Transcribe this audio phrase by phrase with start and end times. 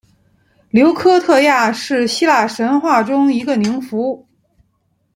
[0.71, 4.25] 琉科忒亚是希腊神话中一个宁芙。